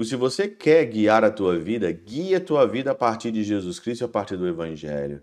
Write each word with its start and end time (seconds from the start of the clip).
Se 0.00 0.14
você 0.14 0.46
quer 0.46 0.84
guiar 0.84 1.24
a 1.24 1.30
tua 1.30 1.58
vida, 1.58 1.90
guie 1.90 2.36
a 2.36 2.40
tua 2.40 2.64
vida 2.64 2.92
a 2.92 2.94
partir 2.94 3.32
de 3.32 3.42
Jesus 3.42 3.80
Cristo 3.80 4.02
e 4.02 4.04
a 4.04 4.08
partir 4.08 4.36
do 4.36 4.46
Evangelho. 4.46 5.22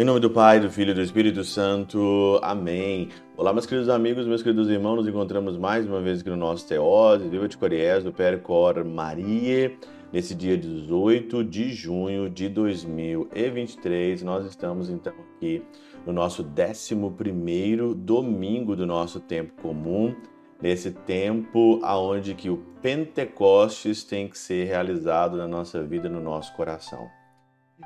Em 0.00 0.04
nome 0.04 0.18
do 0.18 0.30
Pai, 0.30 0.58
do 0.58 0.70
Filho 0.70 0.92
e 0.92 0.94
do 0.94 1.02
Espírito 1.02 1.44
Santo. 1.44 2.40
Amém. 2.42 3.10
Olá, 3.36 3.52
meus 3.52 3.66
queridos 3.66 3.90
amigos, 3.90 4.26
meus 4.26 4.42
queridos 4.42 4.70
irmãos. 4.70 4.96
Nos 4.96 5.06
encontramos 5.06 5.58
mais 5.58 5.86
uma 5.86 6.00
vez 6.00 6.20
aqui 6.20 6.30
no 6.30 6.38
nosso 6.38 6.66
Teose, 6.66 7.28
Viva 7.28 7.46
de 7.46 7.58
Coriés, 7.58 8.02
do 8.02 8.10
Percor 8.10 8.82
Maria. 8.82 9.76
Nesse 10.10 10.34
dia 10.34 10.56
18 10.56 11.44
de 11.44 11.70
junho 11.74 12.30
de 12.30 12.48
2023, 12.48 14.22
nós 14.22 14.46
estamos 14.46 14.88
então 14.88 15.12
aqui 15.36 15.62
no 16.06 16.14
nosso 16.14 16.42
11 16.42 17.94
domingo 17.96 18.74
do 18.74 18.86
nosso 18.86 19.20
tempo 19.20 19.52
comum, 19.60 20.16
nesse 20.62 20.92
tempo 20.92 21.78
aonde 21.82 22.34
que 22.34 22.48
o 22.48 22.56
Pentecostes 22.80 24.02
tem 24.02 24.28
que 24.28 24.38
ser 24.38 24.64
realizado 24.64 25.36
na 25.36 25.46
nossa 25.46 25.82
vida, 25.82 26.08
no 26.08 26.22
nosso 26.22 26.56
coração. 26.56 27.19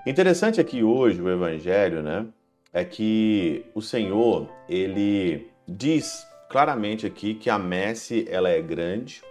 Interessante 0.06 0.60
aqui 0.60 0.82
hoje 0.82 1.20
o 1.22 1.30
evangelho, 1.30 2.02
né, 2.02 2.26
é 2.72 2.84
que 2.84 3.64
o 3.74 3.80
Senhor, 3.80 4.50
ele 4.68 5.50
diz 5.66 6.26
claramente 6.50 7.06
aqui 7.06 7.34
que 7.34 7.48
a 7.48 7.58
messe 7.58 8.26
ela 8.28 8.48
é 8.48 8.60
grande, 8.60 9.22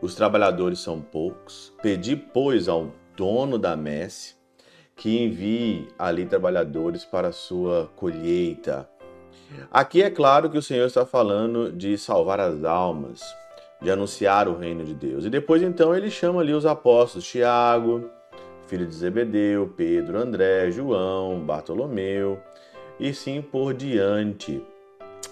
os 0.00 0.14
trabalhadores 0.14 0.78
são 0.78 1.00
poucos. 1.00 1.72
Pedi, 1.82 2.16
pois, 2.16 2.68
ao 2.68 2.92
dono 3.16 3.58
da 3.58 3.76
messe 3.76 4.36
que 4.96 5.22
envie 5.22 5.88
ali 5.98 6.26
trabalhadores 6.26 7.04
para 7.04 7.28
a 7.28 7.32
sua 7.32 7.90
colheita. 7.94 8.88
Aqui 9.70 10.02
é 10.02 10.10
claro 10.10 10.50
que 10.50 10.58
o 10.58 10.62
Senhor 10.62 10.86
está 10.86 11.06
falando 11.06 11.72
de 11.72 11.96
salvar 11.96 12.40
as 12.40 12.64
almas, 12.64 13.22
de 13.80 13.90
anunciar 13.90 14.48
o 14.48 14.56
reino 14.56 14.84
de 14.84 14.94
Deus. 14.94 15.24
E 15.24 15.30
depois 15.30 15.62
então 15.62 15.94
ele 15.94 16.10
chama 16.10 16.40
ali 16.40 16.52
os 16.52 16.66
apóstolos 16.66 17.26
Tiago, 17.26 18.10
filho 18.68 18.86
de 18.86 18.94
Zebedeu, 18.94 19.72
Pedro, 19.74 20.18
André, 20.18 20.70
João, 20.70 21.40
Bartolomeu 21.40 22.38
e 23.00 23.14
sim 23.14 23.40
por 23.40 23.72
diante. 23.72 24.62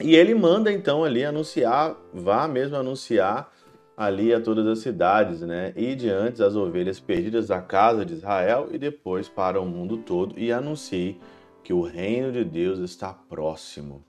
E 0.01 0.17
ele 0.17 0.35
manda 0.35 0.73
então 0.73 1.05
ali 1.05 1.25
anunciar, 1.25 1.97
vá 2.13 2.49
mesmo 2.49 2.77
anunciar 2.77 3.53
ali 3.97 4.33
a 4.33 4.41
todas 4.41 4.67
as 4.67 4.79
cidades, 4.79 5.43
né? 5.43 5.73
E 5.77 5.95
diante 5.95 6.43
as 6.43 6.57
ovelhas 6.57 6.99
perdidas 6.99 7.49
da 7.49 7.61
casa 7.61 8.05
de 8.05 8.15
Israel 8.15 8.69
e 8.71 8.79
depois 8.79 9.29
para 9.29 9.61
o 9.61 9.67
mundo 9.67 9.99
todo 9.99 10.39
e 10.39 10.51
anuncie 10.51 11.21
que 11.63 11.73
o 11.73 11.83
reino 11.83 12.33
de 12.33 12.45
Deus 12.45 12.79
está 12.79 13.13
próximo. 13.13 14.03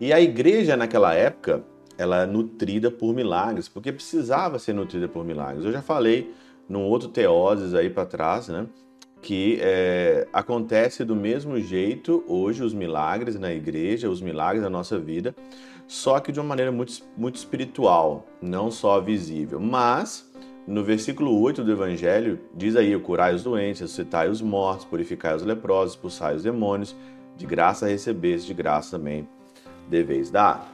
E 0.00 0.12
a 0.12 0.20
igreja 0.20 0.76
naquela 0.76 1.14
época, 1.14 1.62
ela 1.96 2.22
é 2.22 2.26
nutrida 2.26 2.90
por 2.90 3.14
milagres, 3.14 3.68
porque 3.68 3.92
precisava 3.92 4.58
ser 4.58 4.72
nutrida 4.72 5.08
por 5.08 5.24
milagres. 5.24 5.64
Eu 5.64 5.72
já 5.72 5.82
falei 5.82 6.32
num 6.68 6.84
outro 6.84 7.08
Teoses 7.08 7.74
aí 7.74 7.88
para 7.88 8.04
trás, 8.04 8.48
né? 8.48 8.66
Que 9.20 9.58
é, 9.60 10.28
acontece 10.32 11.04
do 11.04 11.16
mesmo 11.16 11.58
jeito 11.60 12.22
hoje 12.28 12.62
os 12.62 12.72
milagres 12.72 13.38
na 13.38 13.52
igreja, 13.52 14.08
os 14.08 14.20
milagres 14.20 14.62
da 14.62 14.70
nossa 14.70 14.98
vida, 14.98 15.34
só 15.88 16.20
que 16.20 16.30
de 16.30 16.38
uma 16.38 16.46
maneira 16.46 16.70
muito, 16.70 17.02
muito 17.16 17.36
espiritual, 17.36 18.26
não 18.40 18.70
só 18.70 19.00
visível. 19.00 19.58
Mas, 19.58 20.30
no 20.66 20.84
versículo 20.84 21.40
8 21.40 21.64
do 21.64 21.72
Evangelho, 21.72 22.38
diz 22.54 22.76
aí: 22.76 22.96
curai 23.00 23.34
os 23.34 23.42
doentes, 23.42 23.80
ressuscitai 23.80 24.28
os 24.28 24.42
mortos, 24.42 24.84
purificai 24.84 25.34
os 25.34 25.42
leprosos, 25.42 25.94
expulsai 25.94 26.36
os 26.36 26.42
demônios, 26.42 26.94
de 27.36 27.46
graça 27.46 27.86
recebeste, 27.86 28.48
de 28.48 28.54
graça 28.54 28.96
também 28.96 29.26
deveis 29.88 30.30
dar. 30.30 30.72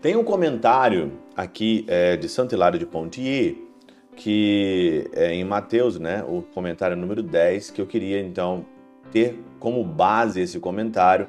Tem 0.00 0.16
um 0.16 0.24
comentário 0.24 1.12
aqui 1.36 1.84
é, 1.88 2.16
de 2.16 2.28
Santo 2.28 2.54
Hilário 2.54 2.78
de 2.78 2.86
Pontier, 2.86 3.56
que 4.20 5.08
é 5.14 5.32
em 5.32 5.42
Mateus, 5.44 5.98
né, 5.98 6.22
o 6.22 6.42
comentário 6.42 6.94
número 6.94 7.22
10, 7.22 7.70
que 7.70 7.80
eu 7.80 7.86
queria 7.86 8.20
então 8.20 8.66
ter 9.10 9.42
como 9.58 9.82
base 9.82 10.42
esse 10.42 10.60
comentário 10.60 11.26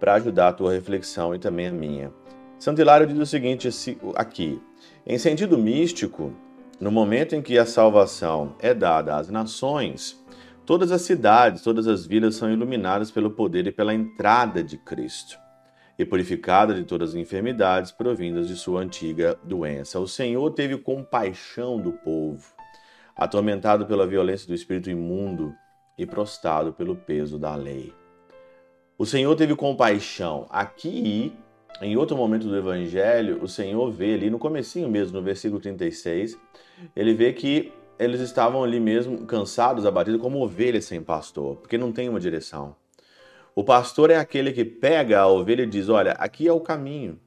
para 0.00 0.14
ajudar 0.14 0.48
a 0.48 0.52
tua 0.54 0.72
reflexão 0.72 1.34
e 1.34 1.38
também 1.38 1.66
a 1.66 1.72
minha. 1.72 2.10
Santo 2.58 2.80
Hilário 2.80 3.06
diz 3.06 3.18
o 3.18 3.26
seguinte 3.26 3.68
aqui: 4.16 4.58
em 5.06 5.18
sentido 5.18 5.58
místico, 5.58 6.32
no 6.80 6.90
momento 6.90 7.36
em 7.36 7.42
que 7.42 7.58
a 7.58 7.66
salvação 7.66 8.56
é 8.58 8.72
dada 8.72 9.14
às 9.14 9.28
nações, 9.28 10.18
todas 10.64 10.90
as 10.90 11.02
cidades, 11.02 11.62
todas 11.62 11.86
as 11.86 12.06
vilas 12.06 12.34
são 12.36 12.50
iluminadas 12.50 13.10
pelo 13.10 13.30
poder 13.30 13.66
e 13.66 13.72
pela 13.72 13.92
entrada 13.92 14.64
de 14.64 14.78
Cristo 14.78 15.41
e 15.98 16.04
purificadas 16.04 16.76
de 16.76 16.84
todas 16.84 17.10
as 17.10 17.14
enfermidades 17.16 17.92
provindas 17.92 18.48
de 18.48 18.56
sua 18.56 18.80
antiga 18.80 19.38
doença. 19.44 20.00
O 20.00 20.08
Senhor 20.08 20.50
teve 20.50 20.76
compaixão 20.78 21.80
do 21.80 21.92
povo, 21.92 22.54
atormentado 23.16 23.86
pela 23.86 24.06
violência 24.06 24.46
do 24.46 24.54
espírito 24.54 24.90
imundo 24.90 25.54
e 25.98 26.06
prostrado 26.06 26.72
pelo 26.72 26.96
peso 26.96 27.38
da 27.38 27.54
lei. 27.54 27.92
O 28.96 29.04
Senhor 29.04 29.34
teve 29.36 29.54
compaixão. 29.54 30.46
Aqui 30.50 31.36
em 31.80 31.96
outro 31.96 32.16
momento 32.16 32.46
do 32.46 32.56
evangelho, 32.56 33.42
o 33.42 33.48
Senhor 33.48 33.90
vê 33.90 34.14
ali 34.14 34.30
no 34.30 34.38
comecinho 34.38 34.88
mesmo, 34.88 35.18
no 35.18 35.24
versículo 35.24 35.60
36, 35.60 36.38
ele 36.94 37.14
vê 37.14 37.32
que 37.32 37.72
eles 37.98 38.20
estavam 38.20 38.62
ali 38.62 38.78
mesmo 38.78 39.26
cansados, 39.26 39.86
abatidos 39.86 40.20
como 40.20 40.42
ovelhas 40.42 40.84
sem 40.84 41.02
pastor, 41.02 41.56
porque 41.56 41.78
não 41.78 41.92
tem 41.92 42.08
uma 42.08 42.20
direção. 42.20 42.76
O 43.54 43.62
pastor 43.62 44.10
é 44.10 44.16
aquele 44.16 44.52
que 44.52 44.64
pega 44.64 45.20
a 45.20 45.26
ovelha 45.26 45.62
e 45.62 45.66
diz: 45.66 45.88
"Olha, 45.88 46.12
aqui 46.12 46.48
é 46.48 46.52
o 46.52 46.60
caminho". 46.60 47.18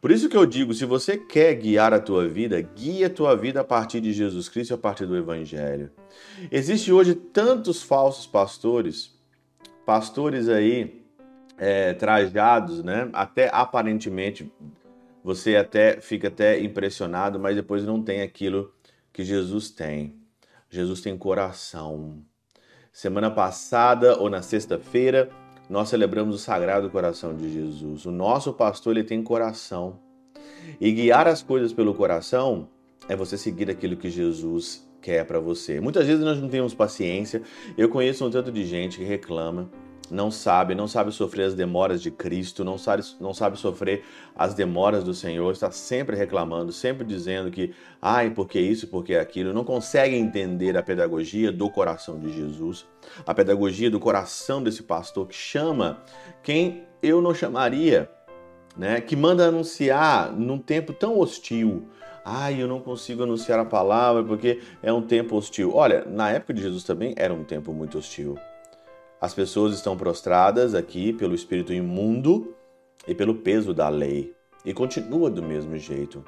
Por 0.00 0.10
isso 0.10 0.28
que 0.28 0.36
eu 0.36 0.46
digo, 0.46 0.72
se 0.72 0.84
você 0.84 1.16
quer 1.16 1.54
guiar 1.54 1.92
a 1.92 2.00
tua 2.00 2.26
vida, 2.28 2.60
guia 2.60 3.06
a 3.06 3.10
tua 3.10 3.36
vida 3.36 3.60
a 3.60 3.64
partir 3.64 4.00
de 4.00 4.12
Jesus 4.12 4.48
Cristo 4.48 4.72
e 4.72 4.74
a 4.74 4.78
partir 4.78 5.06
do 5.06 5.16
evangelho. 5.16 5.90
Existe 6.50 6.92
hoje 6.92 7.14
tantos 7.14 7.82
falsos 7.82 8.26
pastores, 8.26 9.12
pastores 9.84 10.48
aí 10.48 11.04
é, 11.58 11.92
trajados, 11.92 12.82
né? 12.82 13.08
Até 13.12 13.50
aparentemente 13.52 14.50
você 15.22 15.56
até 15.56 16.00
fica 16.00 16.28
até 16.28 16.60
impressionado, 16.60 17.38
mas 17.38 17.56
depois 17.56 17.84
não 17.84 18.02
tem 18.02 18.22
aquilo 18.22 18.72
que 19.12 19.24
Jesus 19.24 19.70
tem. 19.70 20.16
Jesus 20.68 21.00
tem 21.00 21.16
coração. 21.16 22.22
Semana 22.92 23.30
passada 23.30 24.18
ou 24.18 24.28
na 24.28 24.42
sexta-feira 24.42 25.30
nós 25.68 25.88
celebramos 25.88 26.34
o 26.34 26.38
Sagrado 26.38 26.90
Coração 26.90 27.34
de 27.34 27.52
Jesus. 27.52 28.04
O 28.06 28.10
nosso 28.10 28.52
pastor 28.52 28.96
ele 28.96 29.04
tem 29.04 29.22
coração. 29.22 29.98
E 30.80 30.90
guiar 30.92 31.26
as 31.26 31.42
coisas 31.42 31.72
pelo 31.72 31.94
coração 31.94 32.68
é 33.08 33.14
você 33.14 33.36
seguir 33.36 33.70
aquilo 33.70 33.96
que 33.96 34.10
Jesus 34.10 34.88
quer 35.00 35.24
para 35.26 35.38
você. 35.38 35.80
Muitas 35.80 36.06
vezes 36.06 36.24
nós 36.24 36.40
não 36.40 36.48
temos 36.48 36.74
paciência. 36.74 37.42
Eu 37.76 37.88
conheço 37.88 38.26
um 38.26 38.30
tanto 38.30 38.50
de 38.50 38.64
gente 38.64 38.98
que 38.98 39.04
reclama 39.04 39.70
não 40.10 40.30
sabe, 40.30 40.74
não 40.74 40.86
sabe 40.86 41.12
sofrer 41.12 41.44
as 41.44 41.54
demoras 41.54 42.02
de 42.02 42.10
Cristo, 42.10 42.64
não 42.64 42.76
sabe, 42.76 43.02
não 43.20 43.32
sabe 43.32 43.58
sofrer 43.58 44.04
as 44.36 44.54
demoras 44.54 45.02
do 45.02 45.14
Senhor, 45.14 45.50
está 45.52 45.70
sempre 45.70 46.16
reclamando, 46.16 46.72
sempre 46.72 47.04
dizendo 47.04 47.50
que, 47.50 47.74
ai, 48.00 48.30
porque 48.30 48.60
isso, 48.60 48.88
porque 48.88 49.14
aquilo, 49.14 49.52
não 49.52 49.64
consegue 49.64 50.16
entender 50.16 50.76
a 50.76 50.82
pedagogia 50.82 51.50
do 51.50 51.70
coração 51.70 52.18
de 52.18 52.32
Jesus, 52.32 52.86
a 53.26 53.34
pedagogia 53.34 53.90
do 53.90 54.00
coração 54.00 54.62
desse 54.62 54.82
pastor 54.82 55.26
que 55.26 55.34
chama 55.34 56.02
quem 56.42 56.84
eu 57.02 57.20
não 57.20 57.34
chamaria, 57.34 58.10
né? 58.76 59.00
Que 59.00 59.14
manda 59.14 59.46
anunciar 59.46 60.32
num 60.32 60.58
tempo 60.58 60.92
tão 60.92 61.18
hostil. 61.18 61.88
Ai, 62.24 62.60
eu 62.60 62.66
não 62.66 62.80
consigo 62.80 63.22
anunciar 63.22 63.58
a 63.58 63.64
palavra 63.64 64.24
porque 64.24 64.60
é 64.82 64.92
um 64.92 65.02
tempo 65.02 65.36
hostil. 65.36 65.74
Olha, 65.74 66.04
na 66.06 66.30
época 66.30 66.54
de 66.54 66.62
Jesus 66.62 66.82
também 66.82 67.14
era 67.16 67.32
um 67.32 67.44
tempo 67.44 67.72
muito 67.72 67.98
hostil. 67.98 68.38
As 69.24 69.32
pessoas 69.32 69.74
estão 69.74 69.96
prostradas 69.96 70.74
aqui 70.74 71.10
pelo 71.10 71.34
espírito 71.34 71.72
imundo 71.72 72.54
e 73.08 73.14
pelo 73.14 73.36
peso 73.36 73.72
da 73.72 73.88
lei. 73.88 74.34
E 74.66 74.74
continua 74.74 75.30
do 75.30 75.42
mesmo 75.42 75.78
jeito. 75.78 76.22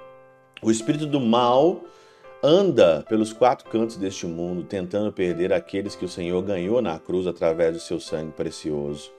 O 0.62 0.70
espírito 0.70 1.04
do 1.04 1.20
mal 1.20 1.82
anda 2.42 3.04
pelos 3.06 3.34
quatro 3.34 3.68
cantos 3.68 3.98
deste 3.98 4.24
mundo, 4.24 4.62
tentando 4.62 5.12
perder 5.12 5.52
aqueles 5.52 5.94
que 5.94 6.06
o 6.06 6.08
Senhor 6.08 6.40
ganhou 6.40 6.80
na 6.80 6.98
cruz 6.98 7.26
através 7.26 7.74
do 7.74 7.80
seu 7.80 8.00
sangue 8.00 8.32
precioso. 8.32 9.12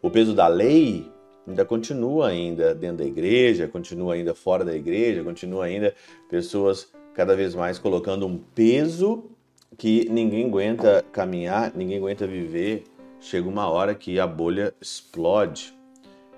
O 0.00 0.08
peso 0.08 0.32
da 0.32 0.46
lei 0.46 1.10
ainda 1.48 1.64
continua 1.64 2.28
ainda 2.28 2.76
dentro 2.76 2.98
da 2.98 3.06
igreja, 3.06 3.66
continua 3.66 4.14
ainda 4.14 4.36
fora 4.36 4.64
da 4.64 4.76
igreja, 4.76 5.24
continua 5.24 5.64
ainda 5.64 5.92
pessoas 6.30 6.92
cada 7.12 7.34
vez 7.34 7.56
mais 7.56 7.76
colocando 7.76 8.24
um 8.24 8.38
peso 8.38 9.24
que 9.76 10.08
ninguém 10.08 10.46
aguenta 10.46 11.04
caminhar, 11.10 11.72
ninguém 11.74 11.98
aguenta 11.98 12.24
viver 12.24 12.84
chega 13.26 13.48
uma 13.48 13.68
hora 13.68 13.92
que 13.92 14.20
a 14.20 14.26
bolha 14.26 14.72
explode. 14.80 15.74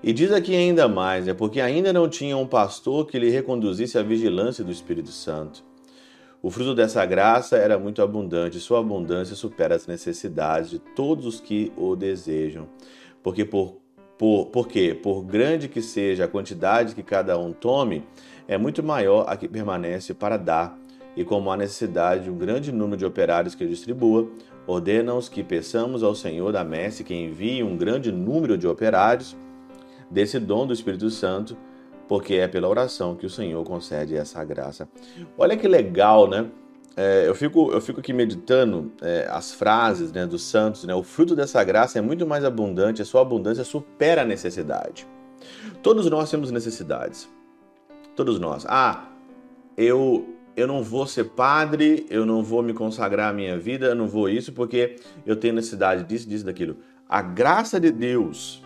E 0.02 0.11
diz 0.11 0.32
aqui 0.32 0.55
ainda 0.56 0.88
mais, 0.88 1.29
é 1.29 1.35
porque 1.35 1.61
ainda 1.61 1.93
não 1.93 2.08
tinha 2.08 2.37
um 2.37 2.46
pastor 2.46 3.06
que 3.06 3.19
lhe 3.19 3.29
reconduzisse 3.29 3.99
à 3.99 4.02
vigilância 4.02 4.64
do 4.64 4.73
Espírito 4.73 5.11
Santo. 5.11 5.62
O 6.43 6.50
fruto 6.50 6.75
dessa 6.75 7.05
graça 7.05 7.58
era 7.58 7.79
muito 7.79 8.00
abundante, 8.00 8.58
sua 8.58 8.79
abundância 8.79 9.37
supera 9.37 9.75
as 9.75 9.87
necessidades 9.87 10.70
de 10.70 10.79
todos 10.79 11.26
os 11.26 11.40
que 11.40 11.70
o 11.76 11.94
desejam. 11.94 12.69
Porque 13.23 13.44
por, 13.44 13.76
por, 14.17 14.46
porque, 14.46 14.94
por 14.94 15.23
grande 15.25 15.69
que 15.69 15.82
seja 15.82 16.25
a 16.25 16.29
quantidade 16.29 16.94
que 16.94 17.02
cada 17.02 17.37
um 17.37 17.52
tome, 17.52 18.02
é 18.46 18.56
muito 18.56 18.82
maior 18.82 19.26
a 19.29 19.37
que 19.37 19.46
permanece 19.46 20.14
para 20.14 20.38
dar. 20.38 20.79
E 21.14 21.25
como 21.25 21.50
há 21.50 21.56
necessidade 21.56 22.25
de 22.25 22.31
um 22.31 22.38
grande 22.38 22.73
número 22.73 22.96
de 22.96 23.05
operários 23.05 23.55
que 23.55 23.67
distribua, 23.67 24.31
ordena-os 24.69 25.29
que 25.29 25.43
peçamos 25.43 26.03
ao 26.03 26.15
Senhor 26.15 26.53
da 26.53 26.62
messe 26.62 27.03
que 27.03 27.15
envie 27.15 27.62
um 27.65 27.76
grande 27.76 28.12
número 28.12 28.59
de 28.59 28.69
operários 28.69 29.35
desse 30.11 30.38
dom 30.38 30.67
do 30.67 30.75
Espírito 30.75 31.09
Santo 31.09 31.56
porque 32.06 32.35
é 32.35 32.47
pela 32.47 32.69
oração 32.69 33.15
que 33.15 33.26
o 33.26 33.31
Senhor 33.31 33.62
concede 33.65 34.17
essa 34.17 34.43
graça. 34.44 34.88
Olha 35.37 35.56
que 35.56 35.69
legal, 35.69 36.29
né? 36.29 36.47
É, 36.97 37.29
eu, 37.29 37.35
fico, 37.35 37.70
eu 37.70 37.81
fico 37.81 38.00
aqui 38.00 38.12
meditando 38.12 38.91
é, 39.00 39.29
as 39.31 39.53
frases 39.53 40.11
né, 40.11 40.26
dos 40.26 40.43
santos, 40.43 40.85
né? 40.85 40.94
O 40.94 41.03
fruto 41.03 41.37
dessa 41.37 41.62
graça 41.62 41.99
é 41.99 42.03
muito 42.03 42.26
mais 42.26 42.44
abundante, 42.44 43.03
a 43.03 43.05
sua 43.05 43.21
abundância 43.21 43.62
supera 43.62 44.23
a 44.23 44.25
necessidade. 44.25 45.06
Todos 45.82 46.11
nós 46.11 46.31
temos 46.31 46.50
necessidades. 46.50 47.29
Todos 48.17 48.41
nós. 48.41 48.67
Ah, 48.67 49.05
eu 49.76 50.38
eu 50.59 50.67
não 50.67 50.83
vou 50.83 51.07
ser 51.07 51.25
padre, 51.25 52.07
eu 52.11 52.27
não 52.27 52.43
vou 52.43 52.63
me 52.63 52.73
consagrar 52.73 53.31
à 53.31 53.33
minha 53.33 53.59
vida, 53.59 53.87
eu 53.87 53.95
não 53.95 54.07
vou 54.07 54.29
isso 54.29 54.53
porque 54.53 54.97
eu 55.25 55.37
tenho 55.37 55.55
necessidade 55.55 56.05
disso, 56.05 56.29
disso, 56.29 56.45
daquilo. 56.45 56.77
A 57.09 57.23
graça 57.23 57.81
de 57.81 57.91
Deus, 57.91 58.63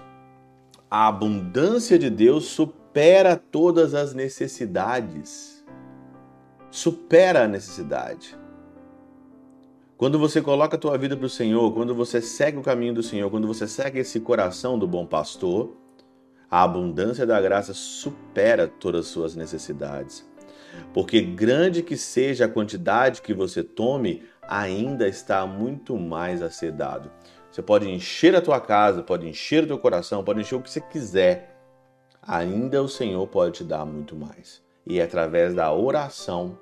a 0.90 1.08
abundância 1.08 1.98
de 1.98 2.10
Deus 2.10 2.46
supera 2.46 2.82
supera 2.92 3.36
todas 3.36 3.94
as 3.94 4.12
necessidades. 4.12 5.64
Supera 6.70 7.44
a 7.44 7.48
necessidade. 7.48 8.36
Quando 9.96 10.18
você 10.18 10.42
coloca 10.42 10.76
a 10.76 10.78
tua 10.78 10.98
vida 10.98 11.16
para 11.16 11.24
o 11.24 11.30
Senhor, 11.30 11.72
quando 11.72 11.94
você 11.94 12.20
segue 12.20 12.58
o 12.58 12.62
caminho 12.62 12.92
do 12.92 13.02
Senhor, 13.02 13.30
quando 13.30 13.46
você 13.46 13.66
segue 13.66 13.98
esse 13.98 14.20
coração 14.20 14.78
do 14.78 14.86
bom 14.86 15.06
pastor, 15.06 15.74
a 16.50 16.62
abundância 16.62 17.24
da 17.24 17.40
graça 17.40 17.72
supera 17.72 18.68
todas 18.68 19.06
as 19.06 19.06
suas 19.06 19.34
necessidades. 19.34 20.30
Porque 20.92 21.20
grande 21.20 21.82
que 21.82 21.96
seja 21.96 22.44
a 22.44 22.48
quantidade 22.48 23.22
que 23.22 23.32
você 23.32 23.62
tome, 23.62 24.22
ainda 24.42 25.08
está 25.08 25.46
muito 25.46 25.96
mais 25.96 26.42
a 26.42 26.50
ser 26.50 26.72
dado. 26.72 27.10
Você 27.50 27.62
pode 27.62 27.88
encher 27.88 28.34
a 28.34 28.40
tua 28.40 28.60
casa, 28.60 29.02
pode 29.02 29.28
encher 29.28 29.64
o 29.64 29.66
teu 29.66 29.78
coração, 29.78 30.24
pode 30.24 30.40
encher 30.40 30.56
o 30.56 30.60
que 30.60 30.70
você 30.70 30.80
quiser 30.80 31.52
ainda 32.22 32.80
o 32.80 32.88
Senhor 32.88 33.26
pode 33.26 33.52
te 33.52 33.64
dar 33.64 33.84
muito 33.84 34.14
mais. 34.14 34.62
E 34.86 35.00
é 35.00 35.02
através 35.02 35.54
da 35.54 35.72
oração 35.72 36.58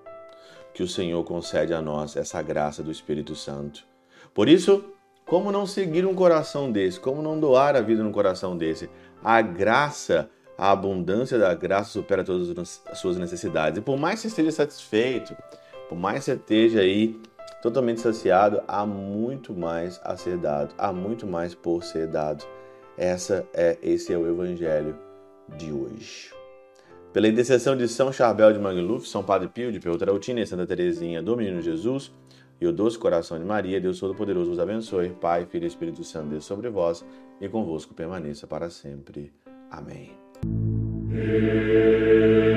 que 0.72 0.82
o 0.82 0.88
Senhor 0.88 1.22
concede 1.24 1.74
a 1.74 1.82
nós 1.82 2.16
essa 2.16 2.40
graça 2.40 2.82
do 2.82 2.90
Espírito 2.90 3.34
Santo. 3.34 3.84
Por 4.32 4.48
isso, 4.48 4.84
como 5.26 5.52
não 5.52 5.66
seguir 5.66 6.06
um 6.06 6.14
coração 6.14 6.72
desse? 6.72 6.98
Como 6.98 7.22
não 7.22 7.38
doar 7.38 7.76
a 7.76 7.80
vida 7.80 8.02
num 8.02 8.12
coração 8.12 8.56
desse? 8.56 8.88
A 9.22 9.42
graça, 9.42 10.30
a 10.60 10.72
abundância 10.72 11.38
da 11.38 11.54
graça 11.54 11.88
supera 11.88 12.22
todas 12.22 12.82
as 12.86 12.98
suas 12.98 13.16
necessidades. 13.16 13.78
E 13.78 13.80
por 13.80 13.96
mais 13.96 14.16
que 14.16 14.20
você 14.20 14.28
esteja 14.28 14.52
satisfeito, 14.52 15.34
por 15.88 15.96
mais 15.96 16.18
que 16.18 16.24
você 16.26 16.32
esteja 16.34 16.80
aí 16.80 17.18
totalmente 17.62 18.02
saciado, 18.02 18.60
há 18.68 18.84
muito 18.84 19.54
mais 19.54 19.98
a 20.04 20.18
ser 20.18 20.36
dado, 20.36 20.74
há 20.76 20.92
muito 20.92 21.26
mais 21.26 21.54
por 21.54 21.82
ser 21.82 22.08
dado. 22.08 22.44
Essa 22.98 23.48
é 23.54 23.78
esse 23.82 24.12
é 24.12 24.18
o 24.18 24.28
evangelho 24.28 24.98
de 25.56 25.72
hoje. 25.72 26.30
Pela 27.10 27.26
intercessão 27.26 27.74
de 27.74 27.88
São 27.88 28.12
Charbel 28.12 28.52
de 28.52 28.58
Mangluf, 28.58 29.08
São 29.08 29.24
Padre 29.24 29.48
Pio 29.48 29.72
de 29.72 29.80
Peltrautina 29.80 30.40
e 30.40 30.46
Santa 30.46 30.66
Teresinha 30.66 31.22
do 31.22 31.38
Menino 31.38 31.62
Jesus 31.62 32.12
e 32.60 32.66
o 32.66 32.72
doce 32.72 32.98
coração 32.98 33.38
de 33.38 33.46
Maria, 33.46 33.80
Deus 33.80 33.98
Todo-Poderoso 33.98 34.50
vos 34.50 34.58
abençoe. 34.58 35.08
Pai, 35.08 35.46
Filho 35.46 35.64
e 35.64 35.68
Espírito 35.68 36.04
Santo, 36.04 36.28
Deus 36.28 36.44
sobre 36.44 36.68
vós 36.68 37.02
e 37.40 37.48
convosco 37.48 37.94
permaneça 37.94 38.46
para 38.46 38.68
sempre. 38.68 39.32
Amém. 39.70 40.29
Amen. 40.42 42.49